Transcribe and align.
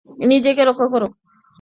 নিজেকে 0.25 0.61
রক্ষা 0.65 0.87
করো! 0.93 1.07